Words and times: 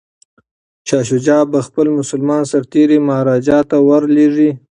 شاه 0.87 1.03
شجاع 1.09 1.41
به 1.51 1.59
خپل 1.67 1.87
مسلمان 1.99 2.43
سرتیري 2.51 2.97
مهاراجا 3.07 3.57
ته 3.69 3.77
ور 3.87 4.03
لیږي. 4.15 4.49